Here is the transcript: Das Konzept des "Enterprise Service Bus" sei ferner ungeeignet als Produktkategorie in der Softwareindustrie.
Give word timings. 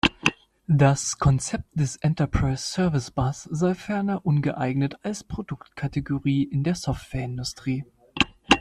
Das 0.65 1.19
Konzept 1.19 1.65
des 1.79 1.95
"Enterprise 1.97 2.63
Service 2.63 3.11
Bus" 3.11 3.43
sei 3.43 3.75
ferner 3.75 4.25
ungeeignet 4.25 4.97
als 5.05 5.23
Produktkategorie 5.23 6.41
in 6.41 6.63
der 6.63 6.73
Softwareindustrie. 6.73 7.85